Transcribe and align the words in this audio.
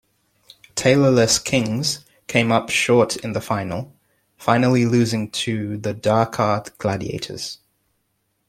Taylor-less 0.73 1.37
Kings 1.37 2.03
came 2.25 2.51
up 2.51 2.71
short 2.71 3.17
in 3.17 3.33
the 3.33 3.39
final, 3.39 3.93
finally 4.35 4.83
losing 4.83 5.29
to 5.29 5.77
the 5.77 5.93
Dhaka 5.93 6.75
Gladiators. 6.79 7.59